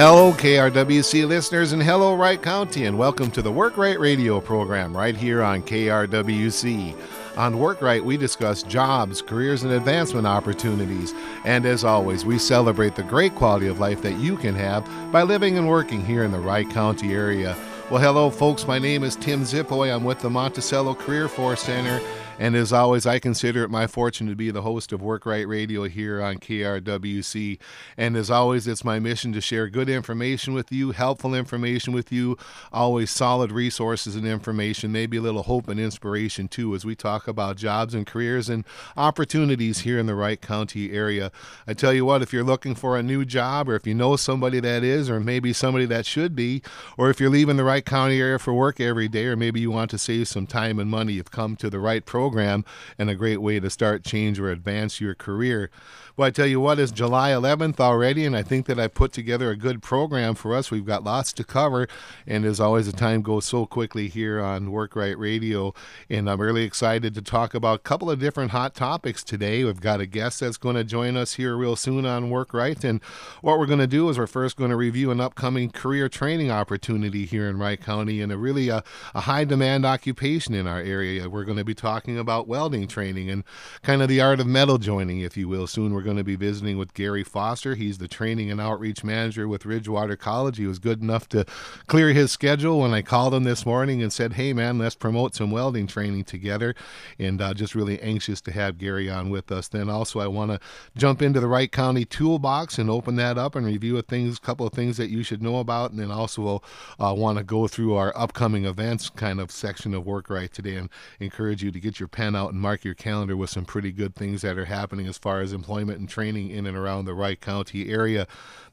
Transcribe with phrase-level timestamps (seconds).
[0.00, 4.96] Hello, KRWC listeners, and hello, Wright County, and welcome to the Work Right Radio program
[4.96, 6.96] right here on KRWC.
[7.36, 11.14] On Work Right, we discuss jobs, careers, and advancement opportunities.
[11.44, 15.24] And as always, we celebrate the great quality of life that you can have by
[15.24, 17.56] living and working here in the Wright County area.
[17.90, 18.68] Well, hello, folks.
[18.68, 19.92] My name is Tim Zipoy.
[19.92, 22.00] I'm with the Monticello Career Force Center
[22.38, 25.46] and as always, I consider it my fortune to be the host of Work Right
[25.46, 27.58] Radio here on KRWC.
[27.96, 32.12] And as always, it's my mission to share good information with you, helpful information with
[32.12, 32.38] you,
[32.72, 37.26] always solid resources and information, maybe a little hope and inspiration too, as we talk
[37.26, 38.64] about jobs and careers and
[38.96, 41.32] opportunities here in the Wright County area.
[41.66, 44.14] I tell you what, if you're looking for a new job, or if you know
[44.14, 46.62] somebody that is, or maybe somebody that should be,
[46.96, 49.72] or if you're leaving the Wright County area for work every day, or maybe you
[49.72, 52.62] want to save some time and money, you've come to the right program program
[52.98, 55.70] and a great way to start, change, or advance your career.
[56.14, 59.12] Well, I tell you what, it's July 11th already, and I think that I put
[59.12, 60.68] together a good program for us.
[60.68, 61.86] We've got lots to cover,
[62.26, 65.74] and as always, the time goes so quickly here on Work Right Radio.
[66.10, 69.62] And I'm really excited to talk about a couple of different hot topics today.
[69.62, 72.82] We've got a guest that's going to join us here real soon on Work Right.
[72.82, 73.00] And
[73.40, 76.50] what we're going to do is we're first going to review an upcoming career training
[76.50, 78.80] opportunity here in Wright County and a really uh,
[79.14, 81.28] a, a high demand occupation in our area.
[81.28, 83.44] We're going to be talking about welding training and
[83.82, 85.66] kind of the art of metal joining, if you will.
[85.66, 87.74] Soon we're going to be visiting with Gary Foster.
[87.74, 90.58] He's the training and outreach manager with Ridgewater College.
[90.58, 91.44] He was good enough to
[91.86, 95.34] clear his schedule when I called him this morning and said, Hey, man, let's promote
[95.34, 96.74] some welding training together.
[97.18, 99.68] And uh, just really anxious to have Gary on with us.
[99.68, 100.60] Then also, I want to
[100.96, 104.66] jump into the Wright County toolbox and open that up and review a things, couple
[104.66, 105.90] of things that you should know about.
[105.90, 106.62] And then also
[106.98, 110.76] uh, want to go through our upcoming events kind of section of work right today
[110.76, 110.88] and
[111.20, 114.14] encourage you to get your pen out and mark your calendar with some pretty good
[114.14, 117.40] things that are happening as far as employment and training in and around the Wright
[117.40, 118.26] County area.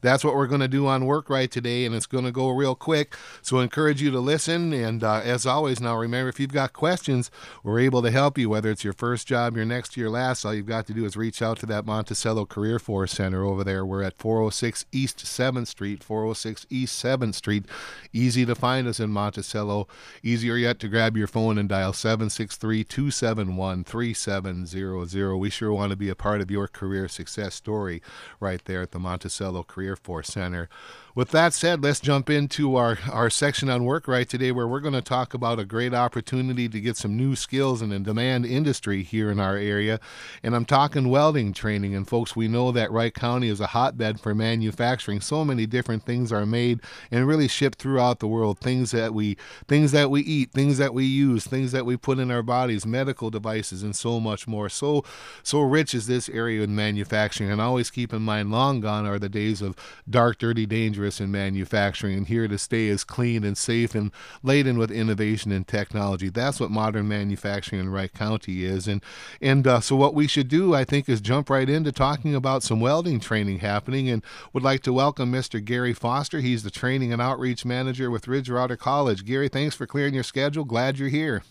[0.06, 2.50] That's what we're going to do on Work Right today, and it's going to go
[2.52, 3.16] real quick.
[3.42, 4.72] So I encourage you to listen.
[4.72, 7.32] And uh, as always, now remember if you've got questions,
[7.64, 10.46] we're able to help you, whether it's your first job, your next, your last.
[10.46, 13.64] All you've got to do is reach out to that Monticello Career Force Center over
[13.64, 13.84] there.
[13.84, 17.66] We're at 406 East 7th Street, 406 East 7th Street.
[18.14, 19.88] Easy to find us in Monticello.
[20.22, 25.36] Easier yet to grab your phone and dial 763 271 3700.
[25.38, 28.04] We sure want to be a part of your career success story
[28.40, 30.70] right there at the Monticello Career Force Center.
[31.16, 34.82] With that said, let's jump into our, our section on work right today, where we're
[34.82, 38.46] going to talk about a great opportunity to get some new skills in a demand
[38.46, 40.02] industry here in our area.
[40.44, 41.96] And I'm talking welding training.
[41.96, 45.22] And folks, we know that Wright County is a hotbed for manufacturing.
[45.22, 48.60] So many different things are made and really shipped throughout the world.
[48.60, 49.38] Things that we
[49.70, 52.86] things that we eat, things that we use, things that we put in our bodies,
[52.86, 54.68] medical devices, and so much more.
[54.68, 55.06] So
[55.44, 57.52] so rich is this area in manufacturing.
[57.52, 59.78] And always keep in mind, long gone are the days of
[60.10, 64.12] dark, dirty, dangerous in manufacturing and here to stay is clean and safe and
[64.44, 66.30] laden with innovation and technology.
[66.30, 68.88] That's what modern manufacturing in Wright County is.
[68.88, 69.04] And
[69.42, 72.64] and uh, so what we should do, I think, is jump right into talking about
[72.64, 74.24] some welding training happening and
[74.54, 75.64] would like to welcome Mr.
[75.64, 76.40] Gary Foster.
[76.40, 79.26] He's the training and outreach manager with Ridgewater College.
[79.26, 80.64] Gary, thanks for clearing your schedule.
[80.64, 81.44] Glad you're here.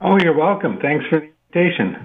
[0.00, 0.78] Oh, you're welcome.
[0.80, 1.35] Thanks for the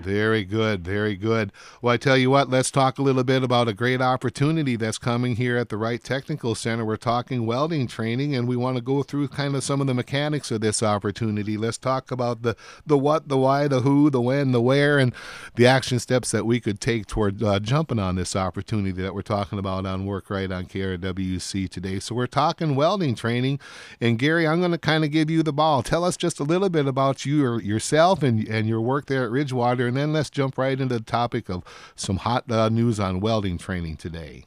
[0.02, 1.52] very good, very good.
[1.82, 4.98] Well, I tell you what, let's talk a little bit about a great opportunity that's
[4.98, 6.86] coming here at the Wright Technical Center.
[6.86, 9.94] We're talking welding training, and we want to go through kind of some of the
[9.94, 11.58] mechanics of this opportunity.
[11.58, 15.14] Let's talk about the the what, the why, the who, the when, the where, and
[15.56, 19.22] the action steps that we could take toward uh, jumping on this opportunity that we're
[19.22, 22.00] talking about on Work Right on KRWC today.
[22.00, 23.60] So we're talking welding training,
[24.00, 25.84] and Gary, I'm going to kind of give you the ball.
[25.84, 29.26] Tell us just a little bit about you or yourself and and your work there
[29.26, 31.64] at Ridgewater, and then let's jump right into the topic of
[31.96, 34.46] some hot uh, news on welding training today.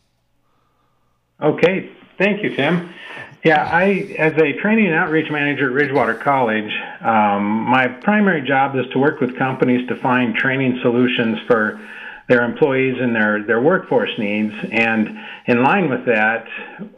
[1.42, 2.94] Okay, thank you, Tim.
[3.42, 8.76] Yeah, I, as a training and outreach manager at Ridgewater College, um, my primary job
[8.76, 11.80] is to work with companies to find training solutions for
[12.28, 14.52] their employees and their, their workforce needs.
[14.72, 15.08] And
[15.46, 16.46] in line with that,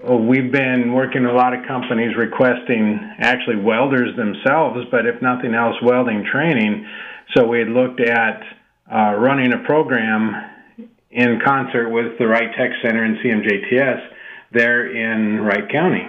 [0.08, 5.55] we've been working with a lot of companies requesting actually welders themselves, but if nothing
[5.55, 6.87] else, welding training
[7.34, 8.43] so we had looked at
[8.90, 10.32] uh, running a program
[11.11, 14.08] in concert with the Wright Tech Center and CMJTS
[14.52, 16.06] there in Wright County.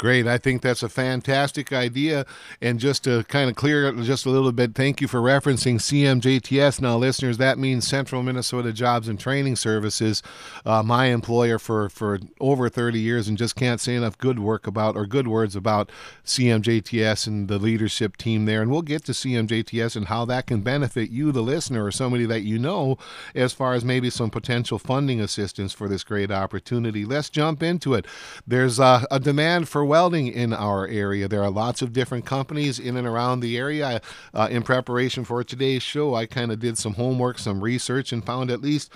[0.00, 0.26] Great.
[0.26, 2.24] I think that's a fantastic idea.
[2.62, 5.74] And just to kind of clear it just a little bit, thank you for referencing
[5.74, 6.80] CMJTS.
[6.80, 10.22] Now, listeners, that means Central Minnesota Jobs and Training Services,
[10.64, 14.66] uh, my employer for, for over 30 years, and just can't say enough good work
[14.66, 15.92] about or good words about
[16.24, 18.62] CMJTS and the leadership team there.
[18.62, 22.24] And we'll get to CMJTS and how that can benefit you, the listener, or somebody
[22.24, 22.96] that you know,
[23.34, 27.04] as far as maybe some potential funding assistance for this great opportunity.
[27.04, 28.06] Let's jump into it.
[28.46, 31.26] There's uh, a demand for welding in our area.
[31.26, 34.00] There are lots of different companies in and around the area.
[34.32, 38.24] Uh, in preparation for today's show, I kind of did some homework, some research, and
[38.24, 38.92] found at least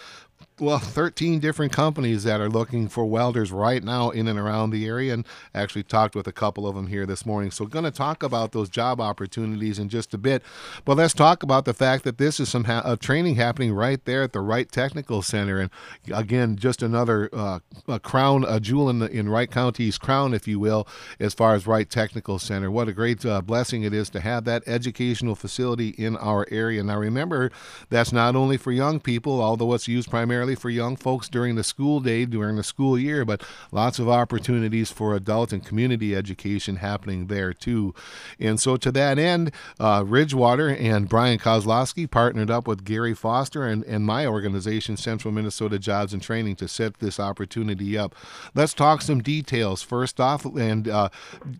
[0.60, 4.86] well, 13 different companies that are looking for welders right now in and around the
[4.86, 7.50] area, and actually talked with a couple of them here this morning.
[7.50, 10.44] So, going to talk about those job opportunities in just a bit.
[10.84, 14.04] But let's talk about the fact that this is some ha- uh, training happening right
[14.04, 15.70] there at the Wright Technical Center, and
[16.12, 17.58] again, just another uh,
[17.88, 20.86] a crown, a jewel in the, in Wright County's crown, if you will,
[21.18, 22.70] as far as Wright Technical Center.
[22.70, 26.84] What a great uh, blessing it is to have that educational facility in our area.
[26.84, 27.50] Now, remember,
[27.88, 31.54] that's not only for young people, although it's used primarily primarily for young folks during
[31.54, 33.42] the school day, during the school year, but
[33.72, 37.94] lots of opportunities for adult and community education happening there too.
[38.38, 43.66] And so, to that end, uh, Ridgewater and Brian Kozlowski partnered up with Gary Foster
[43.66, 48.14] and, and my organization, Central Minnesota Jobs and Training, to set this opportunity up.
[48.54, 50.44] Let's talk some details first off.
[50.44, 51.08] And uh,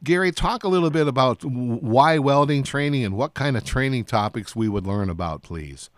[0.02, 4.54] Gary, talk a little bit about why welding training and what kind of training topics
[4.54, 5.88] we would learn about, please.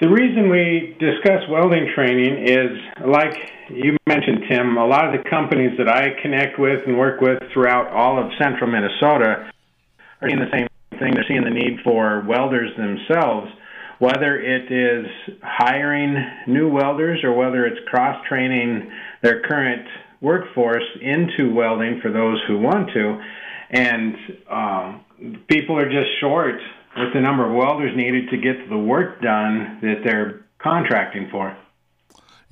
[0.00, 2.70] The reason we discuss welding training is,
[3.06, 3.36] like
[3.68, 7.38] you mentioned, Tim, a lot of the companies that I connect with and work with
[7.52, 9.52] throughout all of central Minnesota
[10.22, 10.68] are seeing the same
[10.98, 11.12] thing.
[11.12, 13.52] They're seeing the need for welders themselves,
[13.98, 15.04] whether it is
[15.42, 18.90] hiring new welders or whether it's cross training
[19.22, 19.86] their current
[20.22, 23.20] workforce into welding for those who want to.
[23.68, 24.14] And
[24.50, 26.56] um, people are just short
[26.96, 31.56] with the number of welders needed to get the work done that they're contracting for.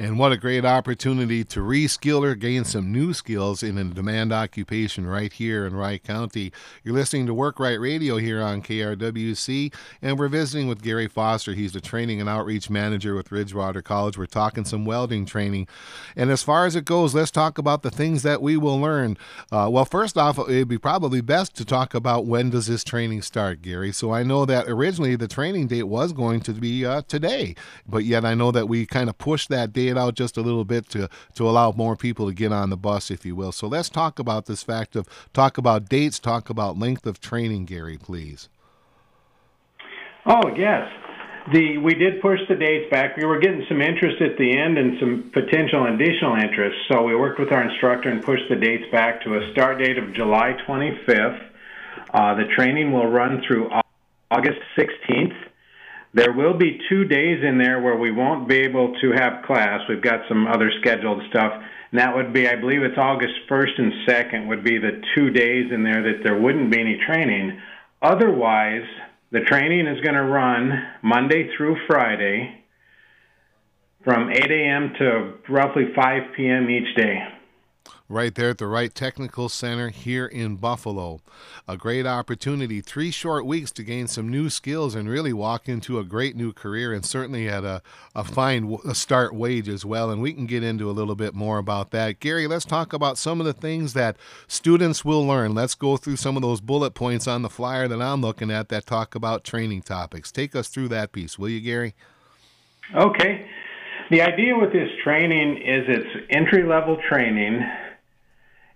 [0.01, 4.33] And what a great opportunity to reskill or gain some new skills in a demand
[4.33, 6.53] occupation right here in Wright County.
[6.85, 11.53] You're listening to Work Right Radio here on KRWC, and we're visiting with Gary Foster.
[11.53, 14.17] He's the training and outreach manager with Ridgewater College.
[14.17, 15.67] We're talking some welding training.
[16.15, 19.19] And as far as it goes, let's talk about the things that we will learn.
[19.51, 23.23] Uh, well, first off, it'd be probably best to talk about when does this training
[23.23, 23.91] start, Gary.
[23.91, 28.05] So I know that originally the training date was going to be uh, today, but
[28.05, 30.65] yet I know that we kind of pushed that date it out just a little
[30.65, 33.53] bit to, to allow more people to get on the bus, if you will.
[33.53, 37.65] So let's talk about this fact of talk about dates, talk about length of training,
[37.65, 38.49] Gary, please.
[40.27, 40.91] Oh, yes.
[41.53, 43.17] The, we did push the dates back.
[43.17, 46.77] We were getting some interest at the end and some potential additional interest.
[46.93, 49.97] So we worked with our instructor and pushed the dates back to a start date
[49.97, 51.43] of July 25th.
[52.13, 53.71] Uh, the training will run through
[54.31, 55.48] August 16th.
[56.15, 59.81] There will be two days in there where we won't be able to have class.
[59.89, 61.53] We've got some other scheduled stuff.
[61.91, 65.31] And that would be, I believe it's August 1st and 2nd would be the two
[65.31, 67.61] days in there that there wouldn't be any training.
[68.01, 68.87] Otherwise,
[69.31, 70.73] the training is going to run
[71.03, 72.65] Monday through Friday
[74.05, 74.93] from 8 a.m.
[74.99, 76.71] to roughly 5 p.m.
[76.71, 77.38] each day
[78.09, 81.21] right there at the Wright Technical Center here in Buffalo.
[81.67, 85.99] A great opportunity, three short weeks to gain some new skills and really walk into
[85.99, 87.83] a great new career and certainly at a,
[88.15, 90.11] a fine start wage as well.
[90.11, 92.19] And we can get into a little bit more about that.
[92.19, 94.17] Gary, let's talk about some of the things that
[94.47, 95.55] students will learn.
[95.55, 98.71] Let's go through some of those bullet points on the flyer that I'm looking at
[98.71, 100.33] that talk about training topics.
[100.33, 101.95] Take us through that piece, will you, Gary?
[102.95, 103.47] Okay.
[104.11, 107.63] The idea with this training is it's entry level training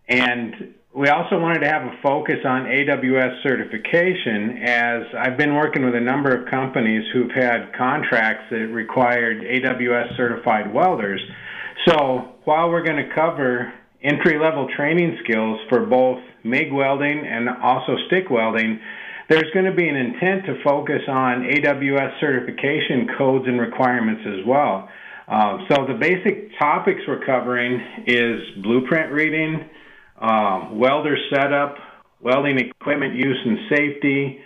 [0.08, 5.84] and we also wanted to have a focus on AWS certification as I've been working
[5.84, 11.20] with a number of companies who've had contracts that required AWS certified welders.
[11.88, 17.48] So while we're going to cover entry level training skills for both MIG welding and
[17.48, 18.78] also stick welding,
[19.30, 24.44] there's going to be an intent to focus on AWS certification codes and requirements as
[24.46, 24.90] well.
[25.26, 29.70] Uh, so the basic topics we're covering is blueprint reading,
[30.22, 31.74] um, welder setup,
[32.20, 34.38] welding equipment use and safety,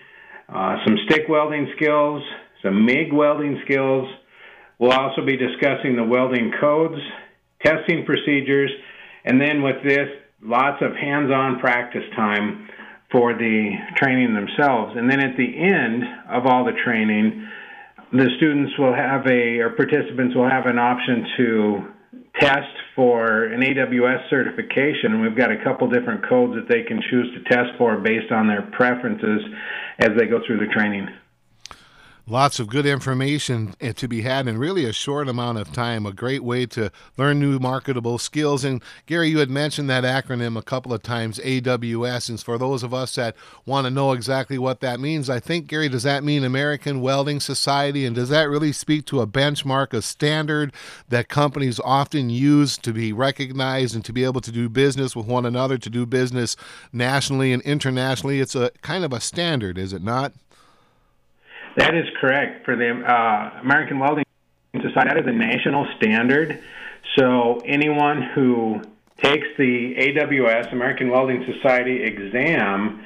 [0.49, 2.23] uh, some stick welding skills,
[2.63, 4.09] some MIG welding skills.
[4.79, 7.01] We'll also be discussing the welding codes,
[7.63, 8.71] testing procedures,
[9.25, 10.09] and then with this,
[10.43, 12.69] lots of hands-on practice time
[13.11, 14.95] for the training themselves.
[14.97, 17.49] And then at the end of all the training,
[18.13, 21.96] the students will have a, or participants will have an option to
[22.41, 27.35] test for an AWS certification, we've got a couple different codes that they can choose
[27.35, 29.43] to test for based on their preferences
[29.99, 31.09] as they go through the training.
[32.29, 36.05] Lots of good information eh, to be had in really a short amount of time.
[36.05, 38.65] A great way to learn new marketable skills.
[38.65, 42.29] And Gary, you had mentioned that acronym a couple of times, AWS.
[42.29, 45.69] And for those of us that want to know exactly what that means, I think,
[45.69, 48.05] Gary, does that mean American Welding Society?
[48.05, 50.73] And does that really speak to a benchmark, a standard
[51.09, 55.27] that companies often use to be recognized and to be able to do business with
[55.27, 56.57] one another, to do business
[56.93, 58.41] nationally and internationally?
[58.41, 60.33] It's a kind of a standard, is it not?
[61.77, 62.65] That is correct.
[62.65, 64.25] For the uh, American Welding
[64.75, 66.63] Society, that is a national standard.
[67.17, 68.81] So anyone who
[69.23, 73.05] takes the AWS, American Welding Society exam,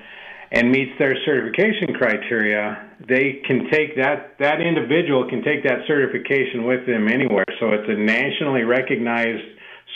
[0.53, 6.65] and meets their certification criteria, they can take that, that individual can take that certification
[6.65, 7.45] with them anywhere.
[7.61, 9.47] So it's a nationally recognized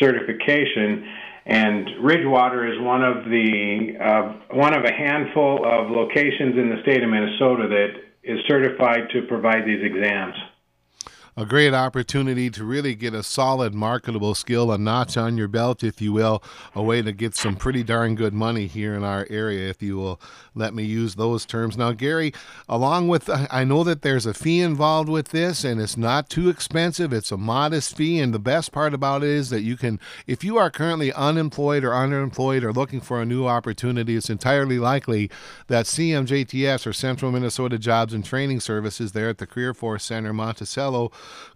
[0.01, 1.07] certification.
[1.47, 6.81] And Ridgewater is one of the uh, one of a handful of locations in the
[6.83, 10.35] state of Minnesota that is certified to provide these exams
[11.37, 15.83] a great opportunity to really get a solid marketable skill, a notch on your belt,
[15.83, 16.43] if you will,
[16.75, 19.97] a way to get some pretty darn good money here in our area, if you
[19.97, 20.21] will
[20.55, 21.77] let me use those terms.
[21.77, 22.33] Now, Gary,
[22.69, 26.49] along with, I know that there's a fee involved with this, and it's not too
[26.49, 27.13] expensive.
[27.13, 29.99] It's a modest fee, and the best part about it is that you can,
[30.29, 34.79] if you are currently unemployed or underemployed or looking for a new opportunity, it's entirely
[34.79, 35.31] likely
[35.67, 40.33] that CMJTS or Central Minnesota Jobs and Training Services there at the Career Force Center,
[40.33, 41.11] Monticello,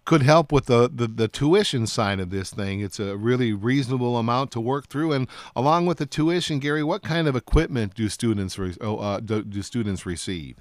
[0.05, 2.81] could help with the, the, the tuition side of this thing.
[2.81, 5.11] It's a really reasonable amount to work through.
[5.13, 9.19] And along with the tuition, Gary, what kind of equipment do students re- oh, uh,
[9.19, 10.57] do, do students receive?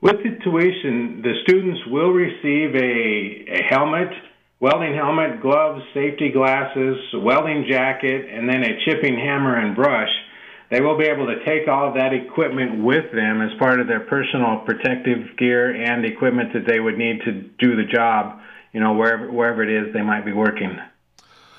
[0.00, 4.08] With the tuition, the students will receive a, a helmet,
[4.60, 10.10] welding helmet, gloves, safety glasses, welding jacket, and then a chipping hammer and brush
[10.70, 13.86] they will be able to take all of that equipment with them as part of
[13.86, 18.40] their personal protective gear and equipment that they would need to do the job,
[18.72, 20.76] you know, wherever wherever it is they might be working.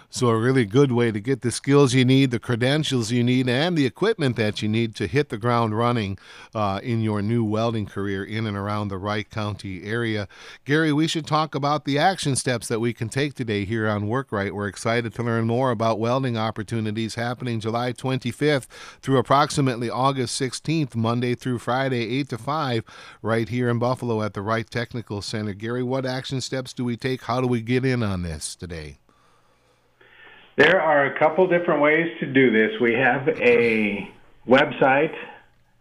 [0.09, 3.49] So, a really good way to get the skills you need, the credentials you need,
[3.49, 6.17] and the equipment that you need to hit the ground running
[6.55, 10.29] uh, in your new welding career in and around the Wright County area.
[10.63, 14.07] Gary, we should talk about the action steps that we can take today here on
[14.07, 14.53] WorkRight.
[14.53, 18.67] We're excited to learn more about welding opportunities happening July 25th
[19.01, 22.83] through approximately August 16th, Monday through Friday, 8 to 5,
[23.21, 25.53] right here in Buffalo at the Wright Technical Center.
[25.53, 27.23] Gary, what action steps do we take?
[27.23, 28.99] How do we get in on this today?
[30.57, 32.81] There are a couple different ways to do this.
[32.81, 34.11] We have a
[34.47, 35.13] website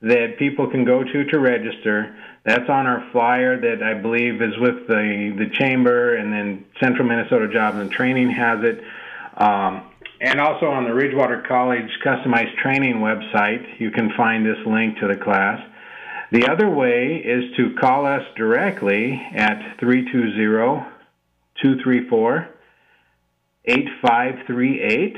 [0.03, 2.15] that people can go to to register.
[2.45, 7.09] That's on our flyer that I believe is with the, the chamber, and then Central
[7.09, 8.85] Minnesota Jobs and Training has it.
[9.39, 9.91] Um,
[10.21, 15.09] and also on the Ridgewater College Customized Training website, you can find this link to
[15.09, 15.59] the class.
[16.33, 20.93] The other way is to call us directly at 320
[21.63, 22.56] 234
[23.67, 25.17] 8538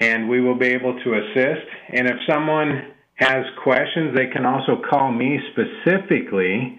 [0.00, 1.66] and we will be able to assist.
[1.92, 6.78] And if someone has questions, they can also call me specifically,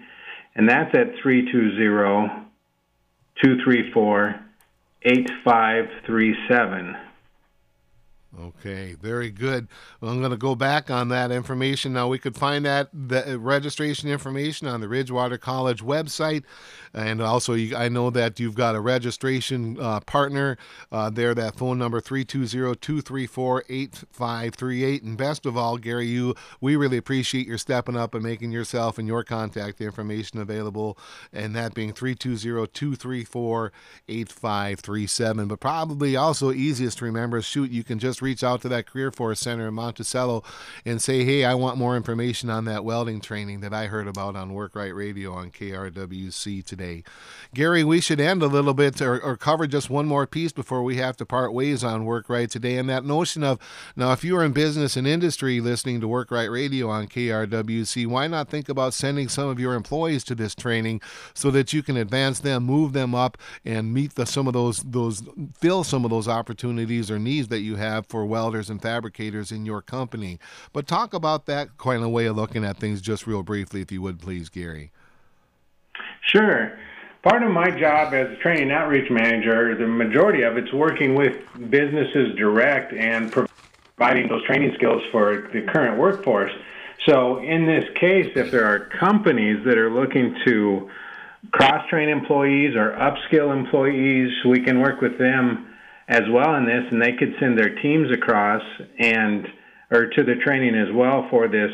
[0.54, 2.46] and that's at 320
[3.42, 4.40] 234
[5.02, 7.07] 8537.
[8.40, 9.66] Okay, very good.
[10.00, 11.92] Well, I'm going to go back on that information.
[11.92, 16.44] Now, we could find that the registration information on the Ridgewater College website.
[16.94, 20.56] And also, I know that you've got a registration uh, partner
[20.92, 25.02] uh, there, that phone number 320 234 8538.
[25.02, 28.98] And best of all, Gary, you we really appreciate your stepping up and making yourself
[28.98, 30.96] and your contact information available,
[31.32, 33.72] and that being 320 234
[34.08, 35.48] 8537.
[35.48, 39.10] But probably also easiest to remember, shoot, you can just reach out to that Career
[39.10, 40.44] Force Center in Monticello
[40.84, 44.36] and say, hey, I want more information on that welding training that I heard about
[44.36, 47.04] on WorkRight Radio on KRWC today.
[47.54, 50.82] Gary, we should end a little bit or, or cover just one more piece before
[50.82, 52.76] we have to part ways on WorkRight today.
[52.76, 53.58] And that notion of
[53.96, 58.50] now, if you're in business and industry listening to WorkRight Radio on KRWC, why not
[58.50, 61.00] think about sending some of your employees to this training
[61.32, 64.80] so that you can advance them, move them up, and meet the, some of those
[64.80, 65.22] those
[65.58, 69.66] fill some of those opportunities or needs that you have for welders and fabricators in
[69.66, 70.38] your company.
[70.72, 73.92] But talk about that kind of way of looking at things just real briefly, if
[73.92, 74.90] you would, please, Gary.
[76.22, 76.78] Sure.
[77.22, 81.36] Part of my job as a training outreach manager, the majority of it's working with
[81.68, 86.52] businesses direct and providing those training skills for the current workforce.
[87.06, 90.90] So, in this case, if there are companies that are looking to
[91.50, 95.67] cross train employees or upskill employees, we can work with them
[96.08, 98.62] as well in this, and they could send their teams across
[98.98, 99.46] and
[99.90, 101.70] or to the training as well for this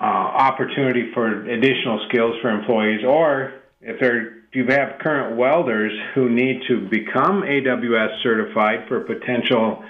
[0.00, 3.00] uh, opportunity for additional skills for employees.
[3.06, 9.84] Or if they're you have current welders who need to become AWS certified for potential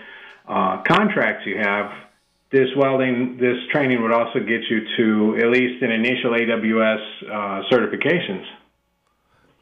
[0.49, 1.91] uh, contracts you have,
[2.51, 7.63] this welding, this training would also get you to at least an initial AWS uh,
[7.71, 8.45] certifications.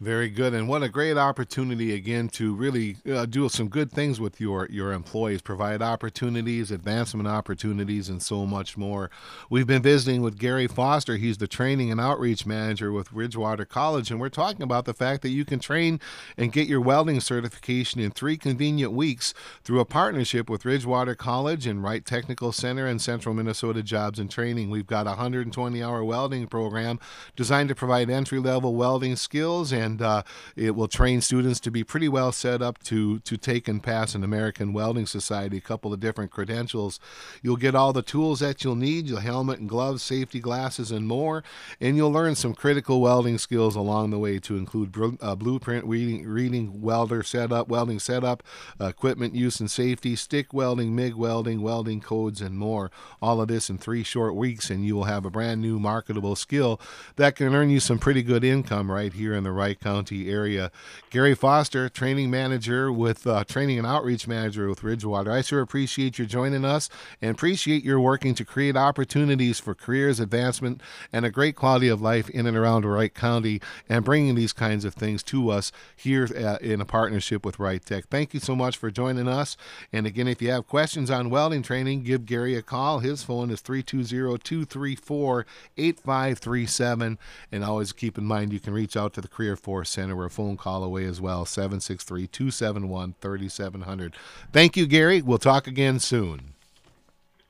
[0.02, 4.18] Very good, and what a great opportunity again to really uh, do some good things
[4.18, 9.12] with your your employees, provide opportunities, advancement opportunities, and so much more.
[9.48, 11.14] We've been visiting with Gary Foster.
[11.18, 15.22] He's the training and outreach manager with Ridgewater College, and we're talking about the fact
[15.22, 16.00] that you can train
[16.36, 21.64] and get your welding certification in three convenient weeks through a partnership with Ridgewater College
[21.64, 24.68] and Wright Technical Center and Central Minnesota Jobs and Training.
[24.68, 26.98] We've got a 120-hour welding program
[27.36, 30.22] designed to provide entry-level welding skills and and uh,
[30.56, 34.14] it will train students to be pretty well set up to to take and pass
[34.14, 35.58] an American Welding Society.
[35.58, 36.98] A couple of different credentials.
[37.42, 41.06] You'll get all the tools that you'll need: your helmet and gloves, safety glasses, and
[41.06, 41.44] more.
[41.80, 46.26] And you'll learn some critical welding skills along the way, to include uh, blueprint reading,
[46.26, 48.42] reading, welder setup, welding setup,
[48.80, 52.90] uh, equipment use and safety, stick welding, MIG welding, welding codes, and more.
[53.20, 56.36] All of this in three short weeks, and you will have a brand new marketable
[56.36, 56.80] skill
[57.16, 60.70] that can earn you some pretty good income right here in the Wright County area.
[61.10, 65.30] Gary Foster, training manager with uh, training and outreach manager with Ridgewater.
[65.30, 66.88] I sure appreciate you joining us
[67.20, 70.80] and appreciate your working to create opportunities for careers advancement
[71.12, 74.84] and a great quality of life in and around Wright County and bringing these kinds
[74.84, 78.08] of things to us here uh, in a partnership with Wright Tech.
[78.08, 79.56] Thank you so much for joining us.
[79.92, 83.00] And again, if you have questions on welding training, give Gary a call.
[83.00, 85.46] His phone is 320 234
[85.76, 87.18] 8537.
[87.50, 90.16] And always keep in mind you can reach out to the Career Force Force Center.
[90.16, 94.14] We're a phone call away as well, 763 271 3700.
[94.52, 95.22] Thank you, Gary.
[95.22, 96.54] We'll talk again soon.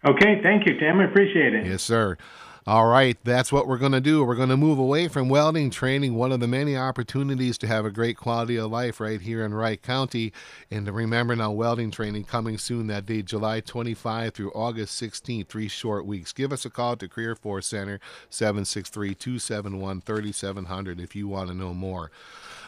[0.04, 1.00] Okay, thank you, Tim.
[1.00, 1.66] I appreciate it.
[1.66, 2.16] Yes, sir.
[2.64, 4.22] All right, that's what we're going to do.
[4.22, 7.84] We're going to move away from welding training, one of the many opportunities to have
[7.84, 10.32] a great quality of life right here in Wright County.
[10.70, 15.66] And remember now, welding training coming soon that day, July 25 through August 16, three
[15.66, 16.32] short weeks.
[16.32, 17.98] Give us a call to Career Force Center,
[18.30, 22.12] 763 271 3700 if you want to know more.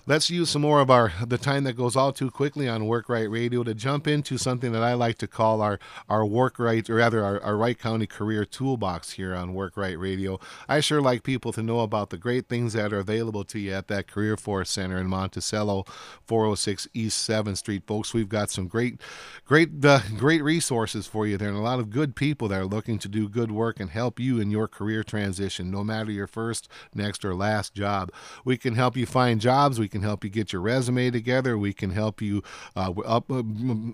[0.07, 3.09] Let's use some more of our the time that goes all too quickly on Work
[3.09, 5.79] Right Radio to jump into something that I like to call our
[6.11, 9.99] our Work Right, or rather our, our Wright County Career Toolbox here on Work Right
[9.99, 10.39] Radio.
[10.69, 13.73] I sure like people to know about the great things that are available to you
[13.73, 15.85] at that Career Force Center in Monticello,
[16.27, 18.13] 406 East 7th Street, folks.
[18.13, 19.01] We've got some great,
[19.47, 22.67] great, uh, great resources for you there, and a lot of good people that are
[22.67, 26.27] looking to do good work and help you in your career transition, no matter your
[26.27, 28.13] first, next, or last job.
[28.45, 29.81] We can help you find jobs.
[29.81, 31.57] We can help you get your resume together.
[31.57, 32.43] We can help you
[32.75, 33.45] uh, up, uh,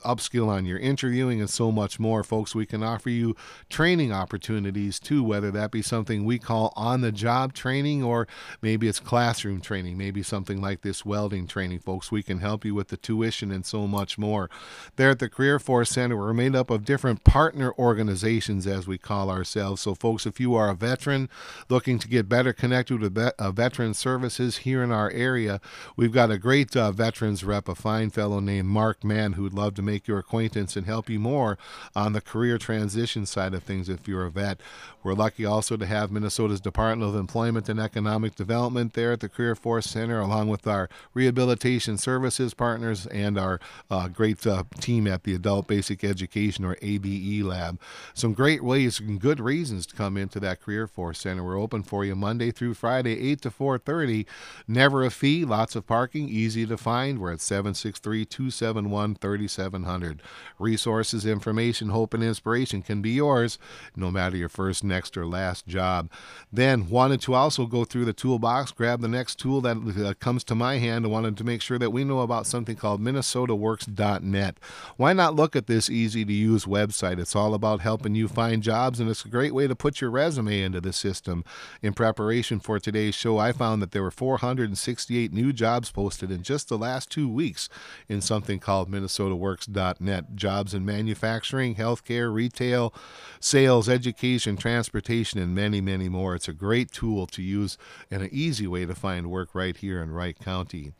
[0.09, 2.55] upskill on your interviewing and so much more, folks.
[2.55, 3.37] We can offer you
[3.69, 8.27] training opportunities too, whether that be something we call on the job training or
[8.63, 12.11] maybe it's classroom training, maybe something like this welding training, folks.
[12.11, 14.49] We can help you with the tuition and so much more.
[14.97, 18.97] There at the Career Force Center, we're made up of different partner organizations, as we
[18.97, 19.83] call ourselves.
[19.83, 21.29] So, folks, if you are a veteran
[21.69, 25.61] looking to get better connected with uh, veteran services here in our area,
[25.96, 29.74] We've got a great uh, veterans rep, a fine fellow named Mark Mann, who'd love
[29.74, 31.59] to make your acquaintance and help you more
[31.94, 34.61] on the career transition side of things if you're a vet.
[35.03, 39.31] We're lucky also to have Minnesota's Department of Employment and Economic Development there at the
[39.31, 45.07] Career Force Center, along with our rehabilitation services partners and our uh, great uh, team
[45.07, 47.81] at the Adult Basic Education or ABE Lab.
[48.12, 51.42] Some great ways and good reasons to come into that Career Force Center.
[51.42, 54.26] We're open for you Monday through Friday, 8 to 4:30.
[54.68, 57.19] Never a fee, lots of of parking, easy to find.
[57.19, 60.23] We're at 763 271 3700.
[60.59, 63.59] Resources, information, hope, and inspiration can be yours
[63.97, 66.11] no matter your first, next, or last job.
[66.53, 70.45] Then, wanted to also go through the toolbox, grab the next tool that uh, comes
[70.45, 74.59] to my hand, and wanted to make sure that we know about something called MinnesotaWorks.net.
[74.99, 77.19] Why not look at this easy to use website?
[77.19, 80.11] It's all about helping you find jobs, and it's a great way to put your
[80.11, 81.43] resume into the system.
[81.81, 86.33] In preparation for today's show, I found that there were 468 new jobs jobs posted
[86.33, 87.69] in just the last two weeks
[88.09, 90.35] in something called MinnesotaWorks.net.
[90.35, 92.93] Jobs in manufacturing, healthcare, retail,
[93.39, 96.35] sales, education, transportation, and many, many more.
[96.35, 97.79] It's a great tool to use
[98.11, 100.93] and an easy way to find work right here in Wright County.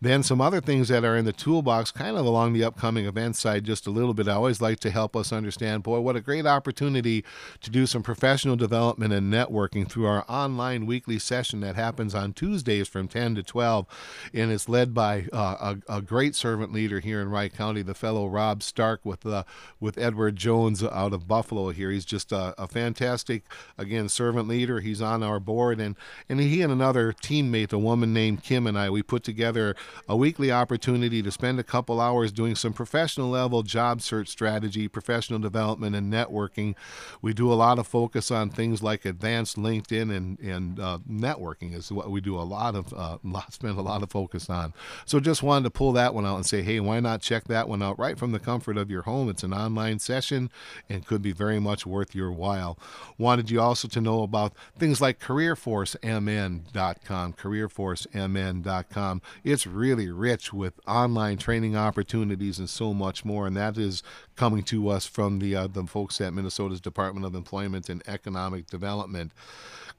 [0.00, 3.34] Then some other things that are in the toolbox, kind of along the upcoming event
[3.34, 4.28] side, just a little bit.
[4.28, 7.24] I always like to help us understand, boy, what a great opportunity
[7.62, 12.32] to do some professional development and networking through our online weekly session that happens on
[12.32, 13.86] Tuesdays from 10 to 12.
[14.34, 17.94] And it's led by uh, a, a, great servant leader here in Wright County, the
[17.94, 19.44] fellow Rob Stark with, uh,
[19.80, 21.90] with Edward Jones out of Buffalo here.
[21.90, 23.44] He's just a, a fantastic,
[23.76, 24.80] again, servant leader.
[24.80, 25.80] He's on our board.
[25.80, 25.96] And,
[26.28, 29.76] and he and another teammate, a woman named Kim, and I, we put together
[30.08, 34.88] a weekly opportunity to spend a couple hours doing some professional level job search strategy,
[34.88, 36.74] professional development, and networking.
[37.22, 41.74] We do a lot of focus on things like advanced LinkedIn and, and uh, networking
[41.74, 43.18] is what we do a lot of, uh,
[43.50, 44.74] spend a lot of focus on.
[45.04, 47.68] So just wanted to pull that one out and say, hey, why not check that
[47.68, 49.28] one out right from the comfort of your home?
[49.28, 50.50] It's an online session
[50.88, 52.78] and could be very much worth your while.
[53.18, 59.22] Wanted you also to know about things like CareerForceMN.com, CareerForceMN.com.
[59.44, 63.46] It's really rich with online training opportunities and so much more.
[63.46, 64.02] And that is
[64.36, 68.66] coming to us from the uh, the folks at Minnesota's Department of Employment and Economic
[68.66, 69.32] Development.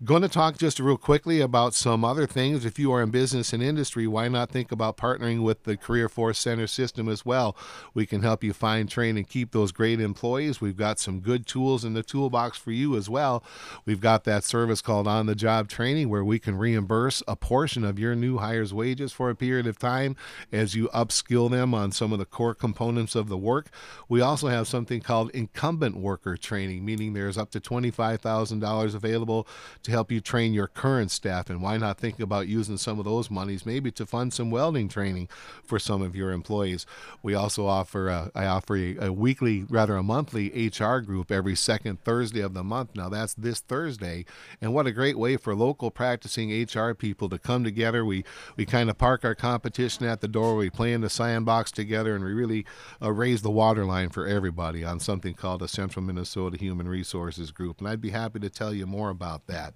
[0.04, 2.64] Going to talk just real quickly about some other things.
[2.64, 6.08] If you are in business and industry, why not think about partnering with the Career
[6.08, 7.58] Force Center system as well?
[7.94, 10.62] We can help you find, train, and keep those great employees.
[10.62, 13.44] We've got some good tools in the toolbox for you as well.
[13.86, 17.84] We've got that service called On the Job Training where we can reimburse a portion
[17.84, 20.16] of your new hire's wages for a period of time
[20.52, 23.68] as you upskill them on some of the core components of the work.
[24.08, 29.48] We also have something called incumbent worker training, meaning there's up to $25,000 available
[29.84, 31.50] to to help you train your current staff.
[31.50, 34.88] And why not think about using some of those monies maybe to fund some welding
[34.88, 35.30] training
[35.64, 36.86] for some of your employees?
[37.24, 41.56] We also offer, a, I offer a, a weekly, rather a monthly HR group every
[41.56, 42.96] second Thursday of the month.
[42.96, 44.26] Now that's this Thursday.
[44.62, 48.04] And what a great way for local practicing HR people to come together.
[48.06, 48.24] We,
[48.56, 50.56] we kind of park our competition at the door.
[50.56, 52.66] We play in the sandbox together and we really
[53.02, 57.80] uh, raise the waterline for everybody on something called a Central Minnesota Human Resources Group.
[57.80, 59.74] And I'd be happy to tell you more about that.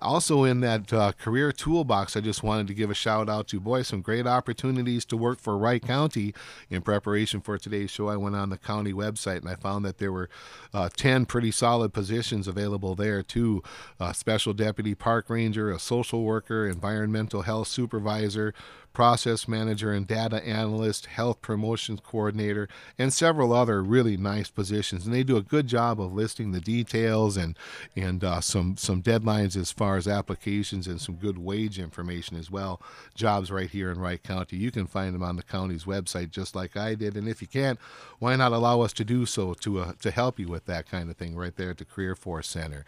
[0.00, 3.58] Also, in that uh, career toolbox, I just wanted to give a shout out to
[3.58, 6.34] boy, some great opportunities to work for Wright County.
[6.70, 9.98] In preparation for today's show, I went on the county website and I found that
[9.98, 10.30] there were
[10.72, 13.62] uh, 10 pretty solid positions available there, too.
[13.98, 18.54] A special deputy park ranger, a social worker, environmental health supervisor,
[18.98, 25.06] process manager and data analyst, health promotions coordinator, and several other really nice positions.
[25.06, 27.56] And they do a good job of listing the details and
[27.94, 32.50] and uh, some some deadlines as far as applications and some good wage information as
[32.50, 32.82] well.
[33.14, 34.56] Jobs right here in Wright County.
[34.56, 37.16] You can find them on the county's website just like I did.
[37.16, 37.78] And if you can't,
[38.18, 41.08] why not allow us to do so to uh, to help you with that kind
[41.08, 42.84] of thing right there at the Career Force Center.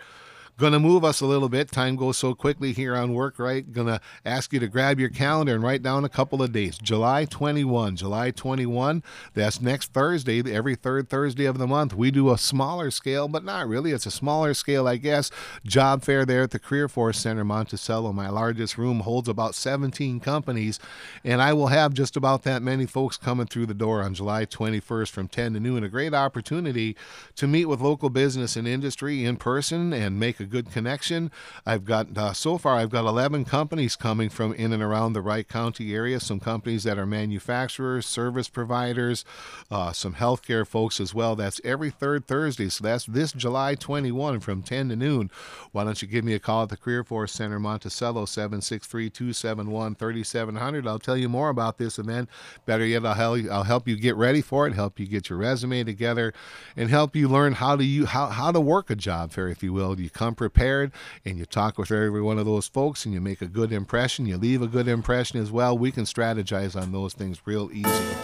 [0.58, 1.70] Going to move us a little bit.
[1.70, 3.70] Time goes so quickly here on work, right?
[3.72, 6.78] Going to ask you to grab your calendar and write down a couple of dates.
[6.78, 7.96] July 21.
[7.96, 9.02] July 21,
[9.34, 11.94] that's next Thursday, every third Thursday of the month.
[11.94, 13.92] We do a smaller scale, but not really.
[13.92, 15.30] It's a smaller scale, I guess.
[15.64, 18.12] Job fair there at the Career Force Center, Monticello.
[18.12, 20.78] My largest room holds about 17 companies,
[21.24, 24.46] and I will have just about that many folks coming through the door on July
[24.46, 25.84] 21st from 10 to noon.
[25.84, 26.96] A great opportunity
[27.36, 31.30] to meet with local business and industry in person and make a good connection.
[31.64, 35.20] I've got uh, so far I've got 11 companies coming from in and around the
[35.20, 36.18] Wright County area.
[36.20, 39.24] Some companies that are manufacturers, service providers,
[39.70, 41.36] uh, some healthcare folks as well.
[41.36, 42.68] That's every third Thursday.
[42.68, 45.30] So that's this July 21 from 10 to noon.
[45.72, 50.86] Why don't you give me a call at the Career Force Center, Monticello, 763-271-3700.
[50.86, 52.28] I'll tell you more about this event.
[52.66, 55.28] Better yet, I'll help you, I'll help you get ready for it, help you get
[55.28, 56.32] your resume together,
[56.76, 59.62] and help you learn how to you how how to work a job fair, if
[59.62, 59.98] you will.
[59.98, 60.92] You come prepared
[61.24, 64.26] and you talk with every one of those folks and you make a good impression,
[64.26, 68.16] you leave a good impression as well, we can strategize on those things real easy.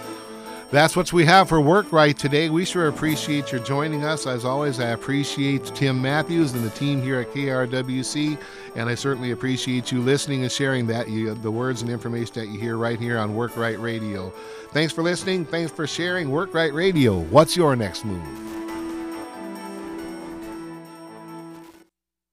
[0.73, 2.51] That's what we have for Work Right today.
[2.51, 4.27] We sure appreciate your joining us.
[4.27, 8.37] As always, I appreciate Tim Matthews and the team here at KRWC,
[8.75, 12.49] and I certainly appreciate you listening and sharing that you, the words and information that
[12.49, 14.31] you hear right here on Work Right Radio.
[14.73, 15.45] Thanks for listening.
[15.45, 17.17] Thanks for sharing Work Right Radio.
[17.17, 18.66] What's your next move?